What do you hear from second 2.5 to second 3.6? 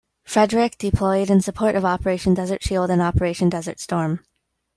Shield and Operation